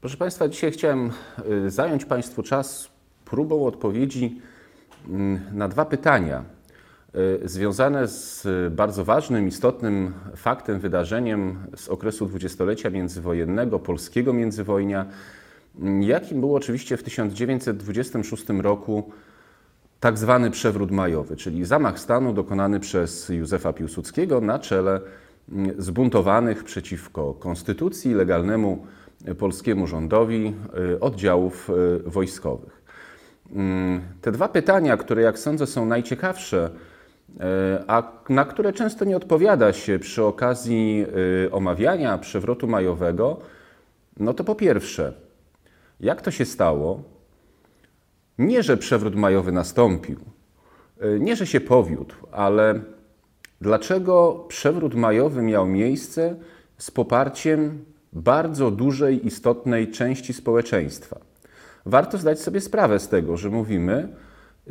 [0.00, 1.10] Proszę Państwa, dzisiaj chciałem
[1.66, 2.88] y, zająć Państwu czas
[3.24, 4.40] próbą odpowiedzi
[5.08, 6.44] mm, na dwa pytania
[7.44, 15.06] y, związane z bardzo ważnym, istotnym faktem, wydarzeniem z okresu dwudziestolecia międzywojennego, polskiego międzywojnia,
[15.80, 19.10] mm, jakim był oczywiście w 1926 roku
[20.00, 25.00] tak zwany przewrót majowy, czyli zamach stanu dokonany przez Józefa Piłsudskiego na czele
[25.52, 28.86] mm, zbuntowanych przeciwko konstytucji, legalnemu
[29.38, 30.54] polskiemu rządowi
[30.94, 31.70] y, oddziałów
[32.06, 32.82] y, wojskowych.
[33.52, 36.70] Mm, te dwa pytania, które jak sądzę są najciekawsze,
[37.30, 37.38] y,
[37.86, 41.06] a na które często nie odpowiada się przy okazji
[41.50, 43.40] omawiania przewrotu majowego,
[44.16, 45.12] no to po pierwsze,
[46.00, 47.02] jak to się stało?
[48.38, 50.18] Nie, że przewrót majowy nastąpił,
[51.20, 52.80] nie, że się powiódł, ale
[53.60, 56.36] dlaczego przewrót majowy miał miejsce
[56.78, 61.20] z poparciem bardzo dużej, istotnej części społeczeństwa.
[61.86, 64.08] Warto zdać sobie sprawę z tego, że mówimy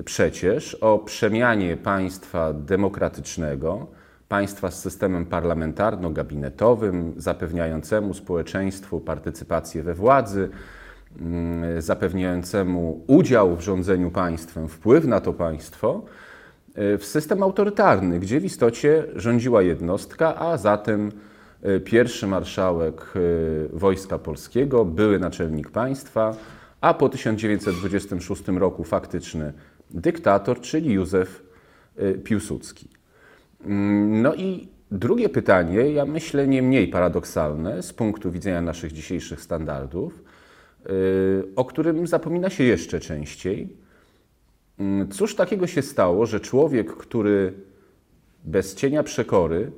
[0.06, 3.88] przecież o przemianie państwa demokratycznego,
[4.28, 10.50] państwa z systemem parlamentarno-gabinetowym, zapewniającemu społeczeństwu partycypację we władzy,
[11.20, 16.02] mm, zapewniającemu udział w rządzeniu państwem, wpływ na to państwo,
[16.76, 21.12] w system autorytarny, gdzie w istocie rządziła jednostka, a zatem
[21.86, 23.20] pierwszy marszałek e,
[23.78, 26.36] Wojska Polskiego, były naczelnik państwa,
[26.82, 29.54] a po 1926 roku faktyczny
[29.92, 31.44] dyktator, czyli Józef
[31.98, 32.88] e, Piłsudski.
[33.66, 39.42] Mm, no i drugie pytanie, ja myślę nie mniej paradoksalne z punktu widzenia naszych dzisiejszych
[39.42, 40.24] standardów,
[41.56, 43.78] o którym zapomina się jeszcze częściej.
[44.80, 47.54] Mm, cóż takiego się stało, że człowiek, który
[48.44, 49.72] bez cienia przekory,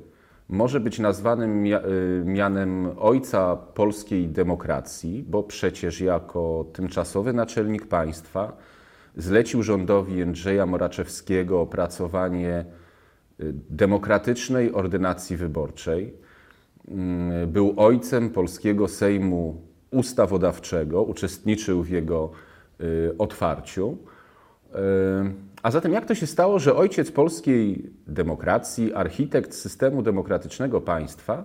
[0.52, 1.80] może być nazwanym y,
[2.24, 8.56] mianem ojca polskiej demokracji, bo przecież jako tymczasowy naczelnik państwa
[9.16, 12.64] zlecił rządowi Jędrzeja Moraczewskiego opracowanie
[13.40, 16.14] y, demokratycznej ordynacji wyborczej.
[16.88, 19.56] Mm, był ojcem polskiego Sejmu
[19.90, 22.30] Ustawodawczego, uczestniczył w jego
[22.80, 23.98] y, otwarciu.
[25.62, 31.44] A zatem jak to się stało, że ojciec polskiej demokracji, architekt systemu demokratycznego państwa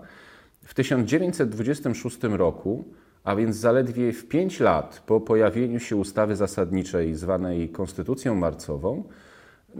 [0.64, 2.86] w 1926 roku,
[3.24, 9.04] a więc zaledwie w pięć lat po pojawieniu się ustawy zasadniczej zwanej Konstytucją Marcową,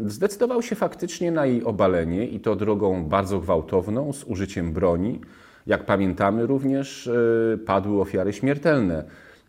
[0.06, 5.22] zdecydował się faktycznie na jej obalenie i to drogą bardzo gwałtowną, z użyciem broni.
[5.68, 9.04] Jak pamiętamy, również e, padły ofiary śmiertelne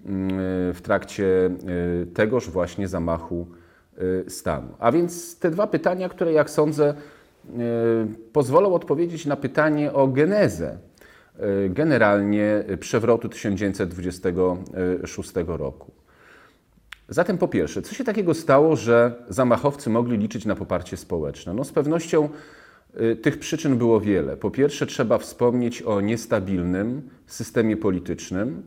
[0.07, 0.31] mm,
[0.75, 3.58] w trakcie e, tegoż właśnie zamachu Y,
[4.29, 4.69] stanu.
[4.79, 6.97] A więc te dwa pytania, które jak sądzę y,
[8.33, 10.79] pozwolą odpowiedzieć na pytanie o genezę
[11.67, 15.93] y, generalnie przewrotu 1926 roku.
[17.09, 21.55] Zatem po pierwsze, co się takiego stało, że zamachowcy mogli liczyć na poparcie społeczne?
[21.55, 22.29] No z pewnością
[23.23, 24.37] tych przyczyn było wiele.
[24.37, 28.63] Po pierwsze, trzeba wspomnieć o niestabilnym systemie politycznym.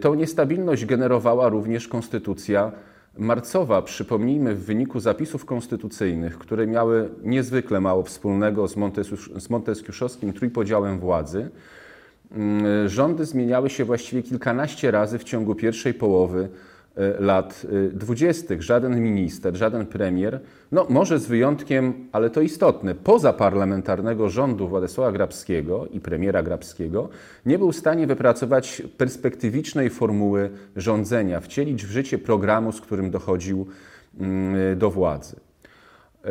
[0.00, 2.72] Tą niestabilność generowała również konstytucja
[3.18, 8.74] marcowa, przypomnijmy, w wyniku zapisów konstytucyjnych, które miały niezwykle mało wspólnego z,
[9.38, 11.50] z monteskiuszowskim trójpodziałem władzy,
[12.32, 16.48] mm, rządy zmieniały się właściwie kilkanaście razy w ciągu pierwszej połowy
[17.18, 18.62] lat e, dwudziestych.
[18.62, 20.40] Żaden minister, żaden premier,
[20.72, 27.08] no może z wyjątkiem, ale to istotne, poza parlamentarnego rządu Władysława Grabskiego i premiera Grabskiego,
[27.46, 33.66] nie był w stanie wypracować perspektywicznej formuły rządzenia, wcielić w życie programu, z którym dochodził
[34.20, 35.36] mm, do władzy.
[35.36, 36.30] E,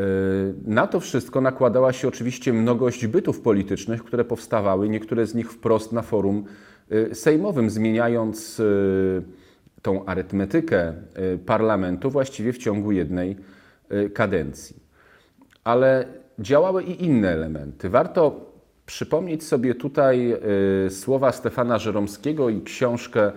[0.65, 5.91] na to wszystko nakładała się oczywiście mnogość bytów politycznych, które powstawały, niektóre z nich wprost
[5.91, 6.43] na forum
[7.13, 8.61] sejmowym, zmieniając
[9.87, 10.93] tą arytmetykę
[11.33, 13.35] y, parlamentu właściwie w ciągu jednej
[13.91, 14.75] y, kadencji.
[15.63, 16.05] Ale
[16.39, 17.89] działały i inne elementy.
[17.89, 18.51] Warto
[18.85, 20.33] przypomnieć sobie tutaj
[20.85, 23.31] y, słowa Stefana Żeromskiego i książkę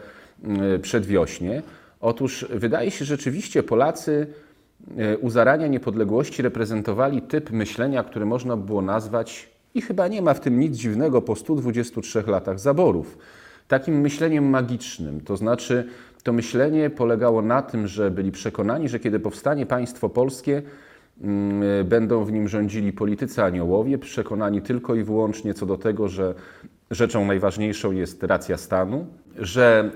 [0.82, 1.62] Przedwiośnie.
[2.00, 4.26] Otóż wydaje się, rzeczywiście Polacy
[5.20, 10.41] u zarania niepodległości reprezentowali typ myślenia, który można było nazwać, i chyba nie ma w
[10.41, 13.19] tym nic dziwnego po 123 latach zaborów,
[13.70, 15.87] takim myśleniem magicznym, to znaczy
[16.22, 20.62] to myślenie polegało na tym, że byli przekonani, że kiedy powstanie państwo polskie,
[21.20, 26.34] mm, będą w nim rządzili politycy aniołowie, przekonani tylko i wyłącznie co do tego, że
[26.90, 29.06] rzeczą najważniejszą jest racja stanu,
[29.38, 29.90] że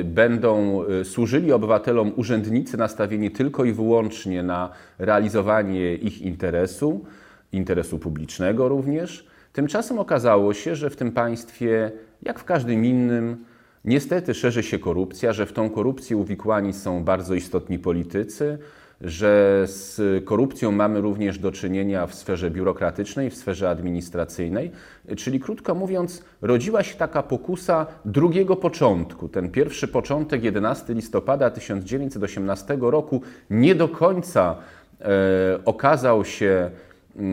[0.00, 7.04] y, będą y, służyli obywatelom urzędnicy nastawieni tylko i wyłącznie na realizowanie ich interesu,
[7.52, 9.26] interesu publicznego również.
[9.52, 11.92] Tymczasem okazało się, że w tym państwie,
[12.22, 13.44] jak w każdym innym,
[13.84, 18.58] Niestety szerzy się korupcja, że w tą korupcję uwikłani są bardzo istotni politycy,
[19.00, 24.70] że z korupcją mamy również do czynienia w sferze biurokratycznej, w sferze administracyjnej.
[25.16, 29.28] Czyli krótko mówiąc, rodziła się taka pokusa drugiego początku.
[29.28, 34.56] Ten pierwszy początek, 11 listopada 1918 roku, nie do końca
[35.00, 35.04] e,
[35.64, 36.70] okazał się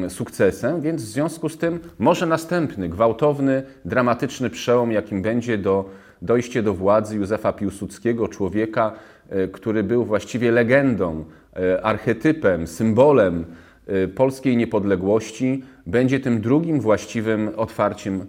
[0.09, 5.89] sukcesem, więc w związku z tym może następny, gwałtowny, dramatyczny przełom, jakim będzie do,
[6.21, 8.91] dojście do władzy Józefa Piłsudskiego, człowieka,
[9.29, 13.45] e, który był właściwie legendą E, archetypem, symbolem
[13.87, 18.25] e, polskiej niepodległości, będzie tym drugim właściwym otwarciem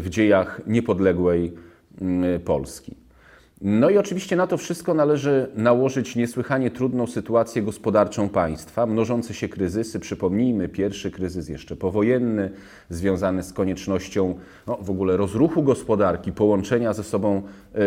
[0.00, 1.52] w dziejach niepodległej
[2.00, 2.96] mm, Polski.
[3.60, 9.48] No i oczywiście na to wszystko należy nałożyć niesłychanie trudną sytuację gospodarczą państwa, mnożące się
[9.48, 10.00] kryzysy.
[10.00, 12.50] Przypomnijmy, pierwszy kryzys jeszcze powojenny,
[12.90, 14.34] związany z koniecznością
[14.66, 17.42] no, w ogóle rozruchu gospodarki, połączenia ze sobą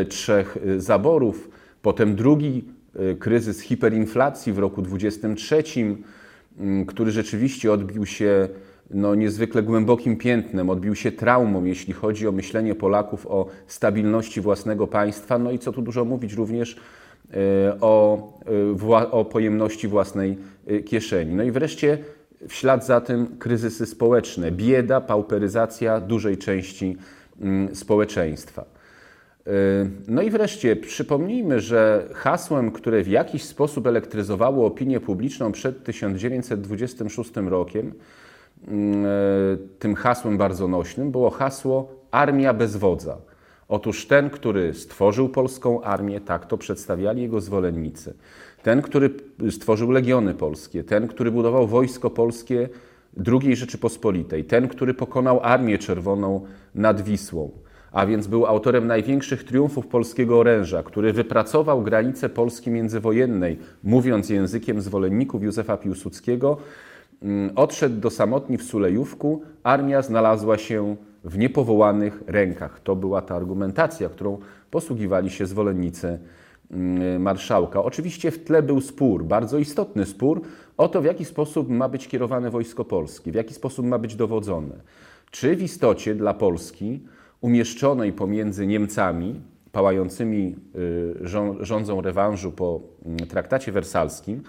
[0.10, 1.50] trzech zaborów.
[1.82, 5.98] Potem drugi Y, kryzys hiperinflacji w roku 2023,
[6.60, 8.50] mm, który rzeczywiście odbił się
[8.90, 14.88] no, niezwykle głębokim piętnem, odbił się traumą, jeśli chodzi o myślenie Polaków o stabilności własnego
[14.88, 16.78] państwa, no i co tu dużo mówić również y,
[17.82, 18.34] o,
[18.82, 20.38] y, o pojemności własnej
[20.86, 21.36] kieszeni.
[21.36, 21.98] No i wreszcie
[22.48, 26.98] w ślad za tym kryzysy społeczne, bieda, pauperyzacja dużej części
[27.42, 28.66] mm, społeczeństwa.
[30.08, 37.32] No i wreszcie przypomnijmy, że hasłem, które w jakiś sposób elektryzowało opinię publiczną przed 1926
[37.36, 37.94] rokiem,
[39.80, 43.18] tym hasłem bardzo nośnym było hasło Armia bez wodza.
[43.68, 48.14] Otóż ten, który stworzył polską armię, tak to przedstawiali jego zwolennicy,
[48.64, 49.10] ten, który
[49.50, 52.70] stworzył legiony polskie, ten, który budował wojsko polskie
[53.28, 56.46] II Rzeczypospolitej, ten, który pokonał Armię Czerwoną
[56.76, 57.52] nad Wisłą,
[57.92, 64.82] a więc był autorem największych triumfów polskiego oręża, który wypracował granice Polski międzywojennej, mówiąc językiem
[64.82, 66.66] zwolenników Józefa Piłsudskiego, mm,
[67.56, 72.80] odszedł do samotni w Sulejówku, armia znalazła się w niepowołanych rękach.
[72.80, 74.38] To była ta argumentacja, którą
[74.72, 76.20] posługiwali się zwolennicy
[76.72, 77.84] mm, marszałka.
[77.84, 80.42] Oczywiście w tle był spór, bardzo istotny spór
[80.78, 84.16] o to, w jaki sposób ma być kierowane wojsko polskie, w jaki sposób ma być
[84.16, 84.76] dowodzone.
[85.32, 87.04] Czy w istocie dla Polski
[87.42, 89.42] umieszczonej pomiędzy Niemcami,
[89.72, 91.28] pałającymi y,
[91.60, 94.44] rządzą rewanżu po mm, traktacie wersalskim,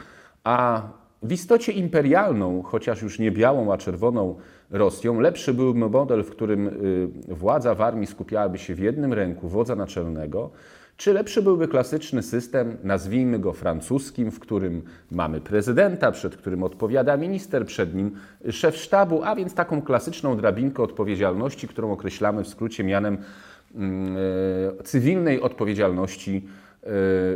[0.45, 0.83] a
[1.23, 4.35] w istocie imperialną, chociaż już nie białą, a czerwoną
[4.71, 9.49] Rosją, lepszy byłby model, w którym y, władza w armii skupiałaby się w jednym ręku
[9.49, 10.51] wodza naczelnego,
[10.97, 17.17] czy lepszy byłby klasyczny system, nazwijmy go francuskim, w którym mamy prezydenta, przed którym odpowiada
[17.17, 18.17] minister, przed nim
[18.51, 25.41] szef sztabu, a więc taką klasyczną drabinkę odpowiedzialności, którą określamy w skrócie mianem e, cywilnej
[25.41, 26.49] odpowiedzialności
[26.83, 26.89] e,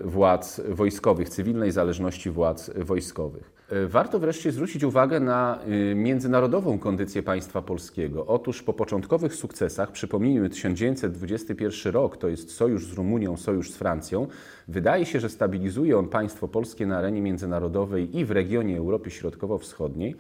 [0.05, 3.62] władz wojskowych, cywilnej zależności władz wojskowych.
[3.73, 8.27] E, warto wreszcie zwrócić uwagę na e, międzynarodową kondycję państwa polskiego.
[8.27, 14.27] Otóż po początkowych sukcesach, przypomnijmy 1921 rok, to jest sojusz z Rumunią, sojusz z Francją,
[14.69, 20.17] wydaje się, że stabilizuje on państwo polskie na arenie międzynarodowej i w regionie Europy Środkowo-Wschodniej.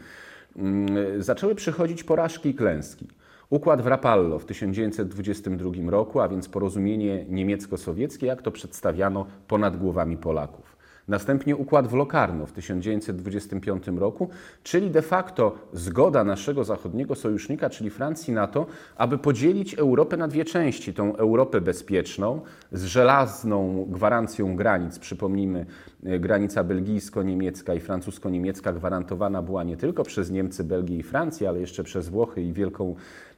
[0.57, 3.09] Mm, zaczęły przychodzić porażki i klęski.
[3.51, 10.17] Układ w Rapallo w 1922 roku, a więc porozumienie niemiecko-sowieckie, jak to przedstawiano ponad głowami
[10.17, 10.72] Polaków.
[11.09, 14.29] Następnie układ w Locarno w 1925 roku,
[14.63, 18.67] czyli de facto zgoda naszego zachodniego sojusznika, czyli Francji, na to,
[18.97, 20.95] aby podzielić Europę na dwie części.
[20.95, 22.41] Tą Europę bezpieczną
[22.73, 24.99] z żelazną gwarancją granic.
[24.99, 25.67] Przypomnijmy,
[26.07, 31.61] e, granica belgijsko-niemiecka i francusko-niemiecka gwarantowana była nie tylko przez Niemcy, Belgię i Francję, ale
[31.61, 32.95] jeszcze przez Włochy i Wielką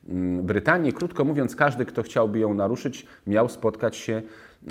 [0.09, 0.93] mm, Brytanię.
[0.93, 4.23] Krótko mówiąc, każdy, kto chciałby ją naruszyć, miał spotkać się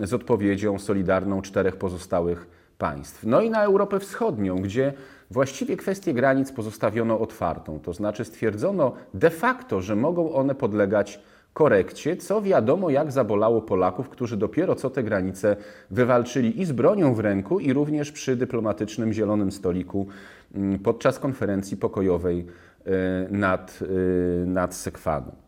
[0.04, 3.26] z odpowiedzią solidarną czterech pozostałych państw.
[3.26, 4.94] No i na Europę Wschodnią, gdzie
[5.32, 7.80] właściwie kwestię granic pozostawiono otwartą.
[7.80, 11.20] To znaczy stwierdzono de facto, że mogą one podlegać
[11.54, 15.56] korekcie, co wiadomo jak zabolało Polaków, którzy dopiero co te granice
[15.92, 20.08] wywalczyli i z bronią w ręku, i również przy dyplomatycznym zielonym stoliku
[20.56, 22.46] mm, podczas konferencji pokojowej
[22.86, 22.92] e,
[23.30, 25.43] nad, e, nad Sekwaną.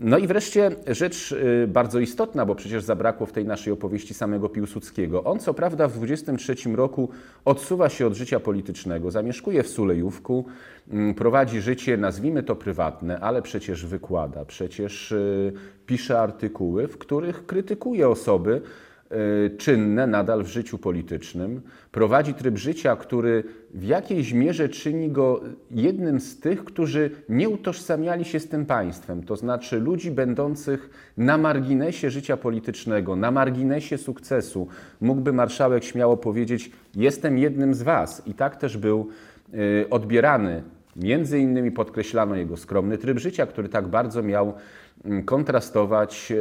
[0.00, 4.48] No i wreszcie rzecz y, bardzo istotna, bo przecież zabrakło w tej naszej opowieści samego
[4.48, 5.24] Piłsudskiego.
[5.24, 7.08] On co prawda w 23 roku
[7.44, 10.44] odsuwa się od życia politycznego, zamieszkuje w Sulejówku,
[10.90, 15.52] mm, prowadzi życie, nazwijmy to prywatne, ale przecież wykłada, przecież y,
[15.86, 18.62] pisze artykuły, w których krytykuje osoby,
[19.58, 21.60] czynne nadal w życiu politycznym.
[21.92, 23.44] Prowadzi tryb życia, który
[23.74, 29.22] w jakiejś mierze czyni go jednym z tych, którzy nie utożsamiali się z tym państwem,
[29.22, 34.68] to znaczy ludzi będących na marginesie życia politycznego, na marginesie sukcesu.
[35.00, 38.22] Mógłby marszałek śmiało powiedzieć: Jestem jednym z Was.
[38.26, 39.08] I tak też był
[39.90, 40.62] odbierany
[40.96, 44.54] Między innymi podkreślano jego skromny tryb życia, który tak bardzo miał
[45.24, 46.36] kontrastować e,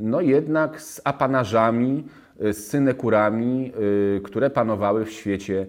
[0.00, 2.04] no jednak z apanażami,
[2.40, 3.72] e, z synekurami,
[4.16, 5.66] e, które panowały w świecie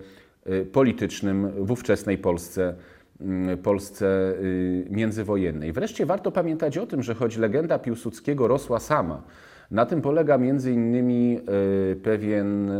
[0.71, 2.73] politycznym w ówczesnej Polsce,
[3.63, 4.33] Polsce
[4.89, 5.71] międzywojennej.
[5.71, 9.21] Wreszcie warto pamiętać o tym, że choć legenda Piłsudskiego rosła sama,
[9.71, 11.39] na tym polega między innymi
[12.03, 12.71] pewien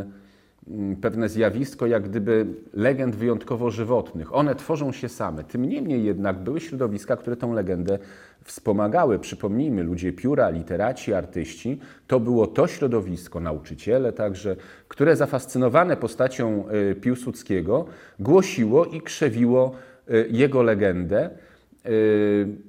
[1.01, 4.35] pewne zjawisko, jak gdyby legend wyjątkowo żywotnych.
[4.35, 5.43] One tworzą się same.
[5.43, 7.99] Tym niemniej jednak były środowiska, które tą legendę
[8.43, 9.19] wspomagały.
[9.19, 14.55] Przypomnijmy, ludzie pióra, literaci, artyści, to było to środowisko, nauczyciele także,
[14.87, 17.85] które zafascynowane postacią e, Piłsudskiego
[18.19, 19.75] głosiło i krzewiło
[20.07, 21.19] e, jego legendę.
[21.25, 21.29] E,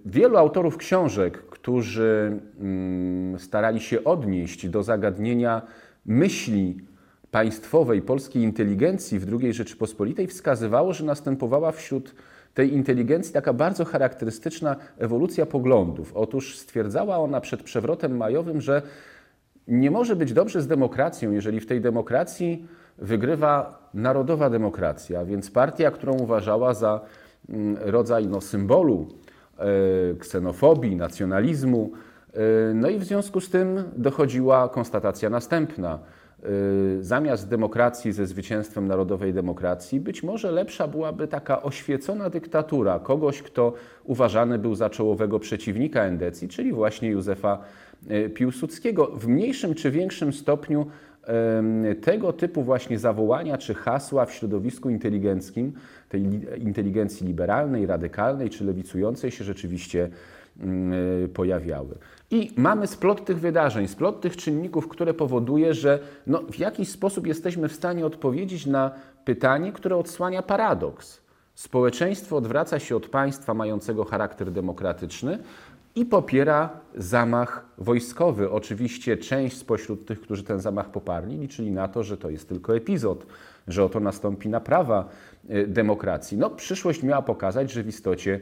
[0.06, 5.62] wielu autorów książek, którzy mm, starali się odnieść do zagadnienia
[6.06, 6.91] myśli
[7.32, 12.14] państwowej polskiej inteligencji w II Rzeczypospolitej wskazywało, że następowała wśród
[12.54, 16.12] tej inteligencji taka bardzo charakterystyczna ewolucja poglądów.
[16.14, 18.82] Otóż stwierdzała ona przed przewrotem majowym, że
[19.68, 22.66] nie może być dobrze z demokracją, jeżeli w tej demokracji
[22.98, 27.00] wygrywa narodowa demokracja, więc partia, którą uważała za
[27.48, 29.08] mm, rodzaj no, symbolu
[29.58, 29.64] e,
[30.18, 31.92] ksenofobii, nacjonalizmu.
[32.34, 32.38] E,
[32.74, 35.98] no i w związku z tym dochodziła konstatacja następna–
[37.00, 43.72] zamiast demokracji ze zwycięstwem narodowej demokracji, być może lepsza byłaby taka oświecona dyktatura kogoś, kto
[44.04, 47.58] uważany był za czołowego przeciwnika endecji, czyli właśnie Józefa
[48.10, 49.06] y, Piłsudskiego.
[49.06, 50.86] W mniejszym czy większym stopniu
[52.00, 55.72] tego typu właśnie zawołania czy hasła w środowisku inteligenckim,
[56.08, 56.22] tej
[56.58, 60.41] inteligencji liberalnej, radykalnej czy lewicującej się rzeczywiście y,
[61.34, 61.98] pojawiały.
[62.30, 67.26] I mamy splot tych wydarzeń, splot tych czynników, które powoduje, że no, w jakiś sposób
[67.26, 68.90] jesteśmy w stanie odpowiedzieć na
[69.24, 71.20] pytanie, które odsłania paradoks.
[71.54, 75.38] Społeczeństwo odwraca się od państwa mającego charakter demokratyczny
[75.94, 78.50] i popiera zamach wojskowy.
[78.50, 82.76] Oczywiście część spośród tych, którzy ten zamach poparli, liczyli na to, że to jest tylko
[82.76, 83.26] epizod,
[83.68, 85.08] że oto nastąpi naprawa
[85.48, 86.38] e, demokracji.
[86.38, 88.40] No, przyszłość miała pokazać, że w istocie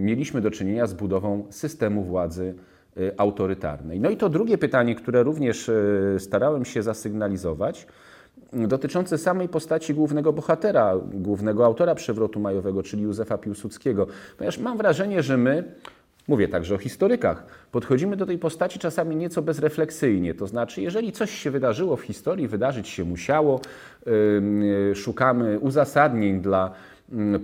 [0.00, 2.54] mieliśmy do czynienia z budową systemu władzy
[3.00, 4.00] Y, autorytarnej.
[4.00, 7.86] No i to drugie pytanie, które również y, starałem się zasygnalizować,
[8.52, 14.06] dotyczące samej postaci głównego bohatera, głównego autora przewrotu majowego, czyli Józefa Piłsudskiego.
[14.38, 15.64] Ponieważ mam wrażenie, że my,
[16.28, 20.34] mówię także o historykach, podchodzimy do tej postaci czasami nieco bezrefleksyjnie.
[20.34, 23.60] To znaczy, jeżeli coś się wydarzyło w historii, wydarzyć się musiało,
[24.94, 26.70] szukamy uzasadnień dla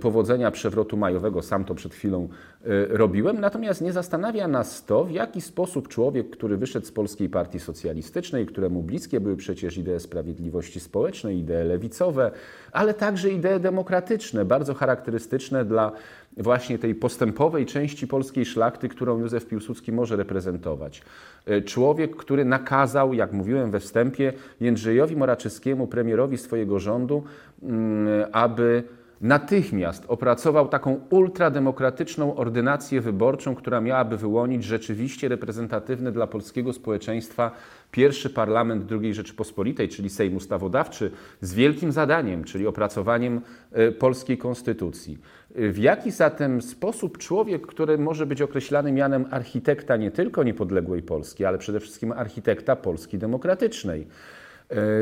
[0.01, 2.27] powodzenia przewrotu majowego, sam to przed chwilą
[2.65, 3.39] y, robiłem.
[3.39, 8.45] Natomiast nie zastanawia nas to, w jaki sposób człowiek, który wyszedł z Polskiej Partii Socjalistycznej,
[8.45, 12.31] któremu bliskie były przecież idee sprawiedliwości społecznej, idee lewicowe,
[12.71, 15.91] ale także idee demokratyczne, bardzo charakterystyczne dla
[16.37, 21.01] właśnie tej postępowej części polskiej szlachty, którą Józef Piłsudski może reprezentować.
[21.49, 27.23] Y, człowiek, który nakazał, jak mówiłem we wstępie, Jędrzejowi Moraczyskiemu, premierowi swojego rządu,
[27.63, 28.83] mm, aby
[29.23, 37.51] natychmiast opracował taką ultrademokratyczną ordynację wyborczą, która miałaby wyłonić rzeczywiście reprezentatywny dla polskiego społeczeństwa
[37.91, 41.11] pierwszy parlament II Rzeczypospolitej, czyli Sejm Ustawodawczy,
[41.41, 45.17] z wielkim zadaniem, czyli opracowaniem e, polskiej konstytucji.
[45.55, 51.45] W jaki zatem sposób człowiek, który może być określany mianem architekta nie tylko niepodległej Polski,
[51.45, 54.33] ale przede wszystkim architekta Polski demokratycznej, E,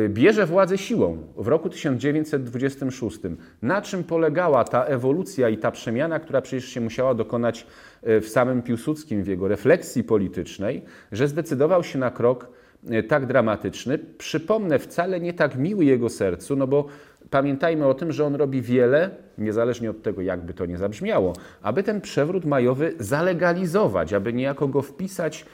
[0.09, 3.19] bierze władzę siłą w roku 1926.
[3.61, 7.67] Na czym polegała ta ewolucja i ta przemiana, która przecież się musiała dokonać
[8.03, 12.47] e, w samym Piłsudskim, w jego refleksji politycznej, że zdecydował się na krok
[12.89, 13.99] e, tak dramatyczny.
[14.17, 16.85] Przypomnę, wcale nie tak miły jego sercu, no bo
[17.29, 21.83] pamiętajmy o tym, że on robi wiele, niezależnie od tego, jakby to nie zabrzmiało, aby
[21.83, 25.45] ten przewrót majowy zalegalizować, aby niejako go wpisać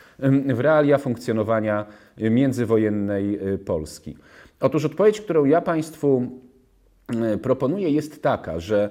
[0.54, 1.86] w realia funkcjonowania
[2.18, 4.18] międzywojennej y, Polski.
[4.60, 6.32] Otóż odpowiedź, którą ja Państwu
[7.34, 8.90] y, proponuję, jest taka, że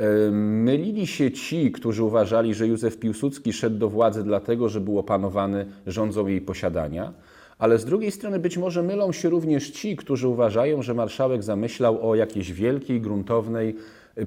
[0.00, 4.98] y, mylili się ci, którzy uważali, że Józef Piłsudski szedł do władzy dlatego, że był
[4.98, 7.12] opanowany rządzą jej posiadania
[7.60, 12.10] ale z drugiej strony być może mylą się również ci, którzy uważają, że marszałek zamyślał
[12.10, 13.76] o jakiejś wielkiej, gruntownej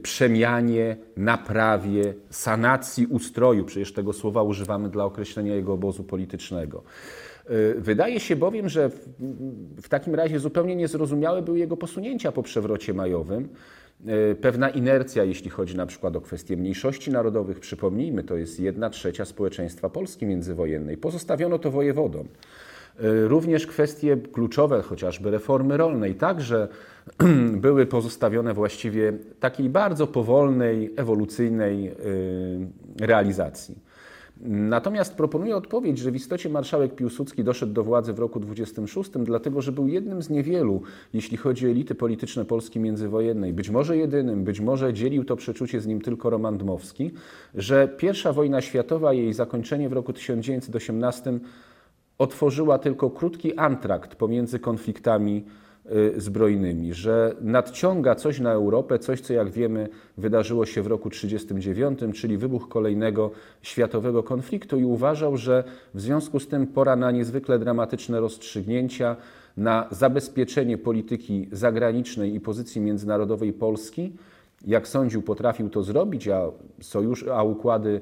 [0.04, 3.66] przemianie, naprawie, sanacji ustroju.
[3.66, 6.84] Przecież tego słowa używamy dla określenia jego obozu politycznego.
[7.50, 9.10] Y, Wydaje się bowiem, że w,
[9.82, 13.50] w takim razie zupełnie niezrozumiałe były jego posunięcia po przewrocie majowym.
[14.32, 18.90] Y, Pewna inercja, jeśli chodzi na przykład o kwestie mniejszości narodowych, przypomnijmy, to jest jedna
[18.90, 20.98] trzecia społeczeństwa Polski międzywojennej.
[20.98, 22.28] Pozostawiono to wojewodom.
[23.02, 26.68] Y, Również kwestie kluczowe, chociażby reformy rolnej, także
[27.66, 31.94] były pozostawione właściwie takiej bardzo powolnej, ewolucyjnej y,
[33.00, 33.76] realizacji.
[34.46, 39.62] Natomiast proponuję odpowiedź, że w istocie marszałek Piłsudski doszedł do władzy w roku 26, dlatego
[39.62, 40.82] że był jednym z niewielu,
[41.14, 45.82] jeśli chodzi o elity polityczne Polski międzywojennej, być może jedynym, być może dzielił to przeczucie
[45.82, 47.12] z nim tylko Roman Dmowski,
[47.56, 51.40] że pierwsza wojna światowa, jej zakończenie w roku 1918
[52.18, 55.46] otworzyła tylko krótki antrakt pomiędzy konfliktami
[55.92, 61.10] y, zbrojnymi, że nadciąga coś na Europę, coś co jak wiemy wydarzyło się w roku
[61.10, 67.12] 1939, czyli wybuch kolejnego światowego konfliktu i uważał, że w związku z tym pora na
[67.12, 69.16] niezwykle dramatyczne rozstrzygnięcia,
[69.58, 74.14] na zabezpieczenie polityki zagranicznej i pozycji międzynarodowej Polski.
[74.66, 76.42] Jak sądził, potrafił to zrobić, a,
[76.82, 78.02] sojusz, a układy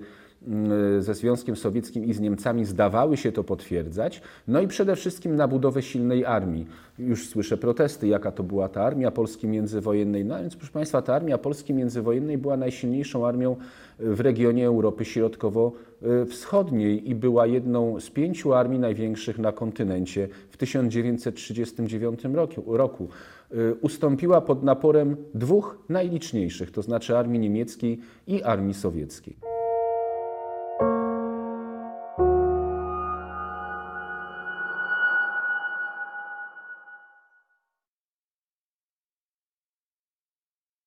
[1.00, 4.22] ze Związkiem Sowieckim i z Niemcami zdawały się to potwierdzać.
[4.48, 6.68] No i przede wszystkim na budowę silnej armii.
[7.00, 10.26] Już słyszę protesty, jaka to była ta armia Polski międzywojennej.
[10.26, 13.56] No więc, proszę Państwa, ta armia Polski międzywojennej była najsilniejszą armią
[14.00, 22.24] w regionie Europy Środkowo-Wschodniej i była jedną z pięciu armii największych na kontynencie w 1939
[22.34, 22.78] roku.
[22.78, 23.08] roku.
[23.54, 29.51] Y, Ustąpiła pod naporem dwóch najliczniejszych, to znaczy armii niemieckiej i armii sowieckiej.